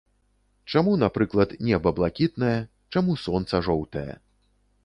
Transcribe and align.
Чаму, 0.73 0.93
напрыклад, 1.03 1.53
неба 1.69 1.93
блакітнае, 1.99 2.57
чаму 2.97 3.19
сонца 3.25 3.55
жоўтае. 3.69 4.09